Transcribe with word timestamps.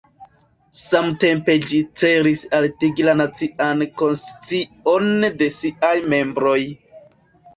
Samtempe 0.77 1.55
ĝi 1.71 1.81
celis 2.03 2.39
altigi 2.61 3.05
la 3.09 3.13
nacian 3.19 3.83
konscion 4.01 5.11
de 5.43 5.51
siaj 5.59 5.93
membroj. 6.15 6.57